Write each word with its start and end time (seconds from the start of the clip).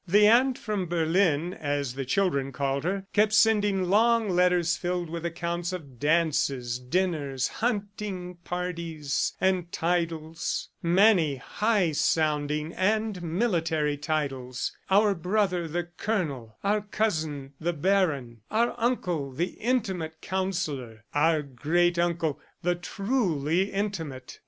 "The 0.07 0.25
aunt 0.25 0.57
from 0.57 0.87
Berlin," 0.87 1.53
as 1.53 1.93
the 1.93 2.05
children 2.05 2.51
called 2.51 2.83
her, 2.85 3.05
kept 3.13 3.33
sending 3.33 3.83
long 3.87 4.31
letters 4.31 4.75
filled 4.75 5.11
with 5.11 5.23
accounts 5.27 5.71
of 5.73 5.99
dances, 5.99 6.79
dinners, 6.79 7.47
hunting 7.47 8.37
parties 8.43 9.33
and 9.39 9.71
titles 9.71 10.69
many 10.81 11.35
high 11.35 11.91
sounding 11.91 12.73
and 12.73 13.21
military 13.21 13.95
titles; 13.95 14.71
"our 14.89 15.13
brother, 15.13 15.67
the 15.67 15.83
Colonel," 15.97 16.57
"our 16.63 16.81
cousin, 16.81 17.53
the 17.59 17.71
Baron," 17.73 18.41
"our 18.49 18.73
uncle, 18.79 19.31
the 19.31 19.49
Intimate 19.51 20.19
Councillor," 20.19 21.03
"our 21.13 21.43
great 21.43 21.99
uncle, 21.99 22.39
the 22.63 22.73
Truly 22.73 23.71
Intimate." 23.71 24.39